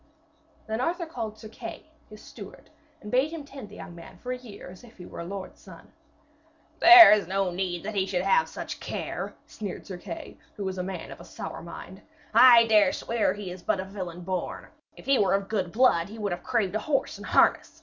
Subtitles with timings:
[0.65, 2.71] Then King Arthur called Sir Kay, his steward,
[3.03, 5.23] and bade him tend the young man for a year as if he were a
[5.23, 5.93] lord's son.
[6.79, 10.79] 'There is no need that he should have such care,' sneered Sir Kay, who was
[10.79, 12.01] a man of a sour mind.
[12.33, 14.69] 'I dare swear that he is but a villein born.
[14.97, 17.79] If he were of good blood he would have craved a horse and harness.